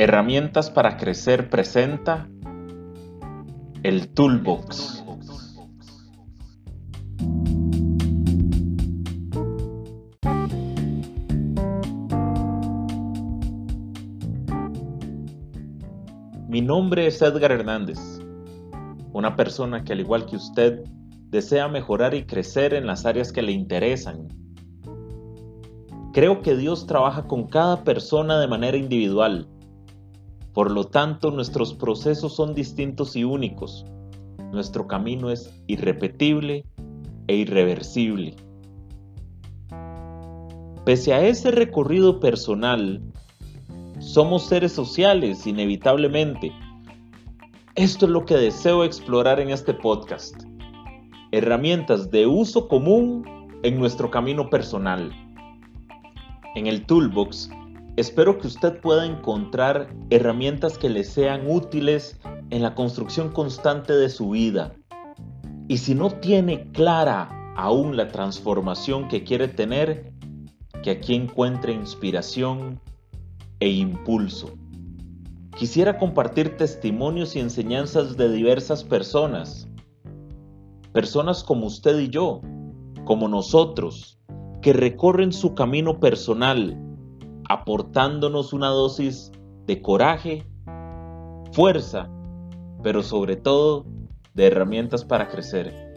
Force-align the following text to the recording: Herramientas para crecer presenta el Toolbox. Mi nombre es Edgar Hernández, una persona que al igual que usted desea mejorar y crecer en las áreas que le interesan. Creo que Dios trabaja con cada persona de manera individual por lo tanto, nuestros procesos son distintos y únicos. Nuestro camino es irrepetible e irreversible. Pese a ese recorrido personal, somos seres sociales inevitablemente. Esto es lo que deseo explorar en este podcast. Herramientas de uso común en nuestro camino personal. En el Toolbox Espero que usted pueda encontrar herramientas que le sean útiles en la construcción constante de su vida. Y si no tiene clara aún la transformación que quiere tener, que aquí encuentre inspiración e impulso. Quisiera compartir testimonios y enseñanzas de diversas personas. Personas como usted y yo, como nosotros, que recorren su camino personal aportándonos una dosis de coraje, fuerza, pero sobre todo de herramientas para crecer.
Herramientas 0.00 0.70
para 0.70 0.96
crecer 0.96 1.50
presenta 1.50 2.28
el 3.82 4.08
Toolbox. 4.10 5.04
Mi 16.46 16.60
nombre 16.60 17.08
es 17.08 17.20
Edgar 17.20 17.50
Hernández, 17.50 17.98
una 19.12 19.34
persona 19.34 19.82
que 19.82 19.94
al 19.94 19.98
igual 19.98 20.26
que 20.26 20.36
usted 20.36 20.84
desea 21.28 21.66
mejorar 21.66 22.14
y 22.14 22.24
crecer 22.24 22.72
en 22.72 22.86
las 22.86 23.04
áreas 23.04 23.32
que 23.32 23.42
le 23.42 23.50
interesan. 23.50 24.28
Creo 26.12 26.40
que 26.40 26.56
Dios 26.56 26.86
trabaja 26.86 27.26
con 27.26 27.48
cada 27.48 27.82
persona 27.82 28.38
de 28.38 28.46
manera 28.46 28.76
individual 28.76 29.48
por 30.52 30.70
lo 30.70 30.84
tanto, 30.84 31.30
nuestros 31.30 31.74
procesos 31.74 32.34
son 32.34 32.54
distintos 32.54 33.14
y 33.16 33.24
únicos. 33.24 33.84
Nuestro 34.52 34.86
camino 34.86 35.30
es 35.30 35.52
irrepetible 35.66 36.64
e 37.26 37.36
irreversible. 37.36 38.34
Pese 40.84 41.12
a 41.12 41.22
ese 41.22 41.50
recorrido 41.50 42.18
personal, 42.18 43.02
somos 44.00 44.46
seres 44.46 44.72
sociales 44.72 45.46
inevitablemente. 45.46 46.50
Esto 47.74 48.06
es 48.06 48.12
lo 48.12 48.24
que 48.24 48.36
deseo 48.36 48.84
explorar 48.84 49.38
en 49.38 49.50
este 49.50 49.74
podcast. 49.74 50.34
Herramientas 51.30 52.10
de 52.10 52.26
uso 52.26 52.68
común 52.68 53.22
en 53.62 53.78
nuestro 53.78 54.10
camino 54.10 54.48
personal. 54.48 55.12
En 56.54 56.66
el 56.66 56.86
Toolbox 56.86 57.50
Espero 57.98 58.38
que 58.38 58.46
usted 58.46 58.80
pueda 58.80 59.04
encontrar 59.04 59.92
herramientas 60.10 60.78
que 60.78 60.88
le 60.88 61.02
sean 61.02 61.50
útiles 61.50 62.16
en 62.50 62.62
la 62.62 62.76
construcción 62.76 63.30
constante 63.30 63.92
de 63.92 64.08
su 64.08 64.30
vida. 64.30 64.72
Y 65.66 65.78
si 65.78 65.96
no 65.96 66.08
tiene 66.08 66.70
clara 66.70 67.28
aún 67.56 67.96
la 67.96 68.06
transformación 68.06 69.08
que 69.08 69.24
quiere 69.24 69.48
tener, 69.48 70.12
que 70.84 70.92
aquí 70.92 71.16
encuentre 71.16 71.72
inspiración 71.72 72.80
e 73.58 73.68
impulso. 73.68 74.52
Quisiera 75.56 75.98
compartir 75.98 76.56
testimonios 76.56 77.34
y 77.34 77.40
enseñanzas 77.40 78.16
de 78.16 78.30
diversas 78.30 78.84
personas. 78.84 79.66
Personas 80.92 81.42
como 81.42 81.66
usted 81.66 81.98
y 81.98 82.10
yo, 82.10 82.42
como 83.04 83.26
nosotros, 83.26 84.20
que 84.62 84.72
recorren 84.72 85.32
su 85.32 85.56
camino 85.56 85.98
personal 85.98 86.84
aportándonos 87.48 88.52
una 88.52 88.68
dosis 88.68 89.32
de 89.66 89.80
coraje, 89.82 90.46
fuerza, 91.52 92.08
pero 92.82 93.02
sobre 93.02 93.36
todo 93.36 93.86
de 94.34 94.46
herramientas 94.46 95.04
para 95.04 95.28
crecer. 95.28 95.87